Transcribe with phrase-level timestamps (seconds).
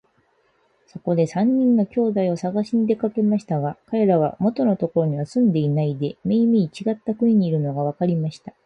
[0.87, 8.51] そこで三人の兄弟をさがしに出かけましたが、かれらは元のところには住んでいないで、めいめいちがった国にいるのがわかりました。